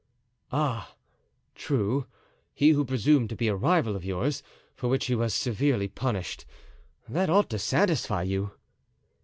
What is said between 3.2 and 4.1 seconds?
to be a rival of